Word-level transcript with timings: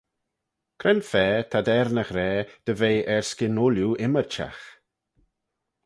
Cre'n 0.79 1.01
fa 1.09 1.25
t'ad 1.49 1.67
er 1.77 1.87
ny 1.95 2.03
ghra 2.09 2.31
dy 2.65 2.73
ve 2.79 2.91
erskyn 3.15 3.61
ooilley 3.63 3.95
ymmyrçhagh? 4.05 4.63